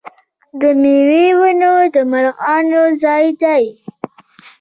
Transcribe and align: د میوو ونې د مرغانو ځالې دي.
د 0.59 0.61
میوو 0.81 1.45
ونې 1.47 1.73
د 1.93 1.95
مرغانو 2.11 2.83
ځالې 3.01 3.31
دي. 3.41 3.65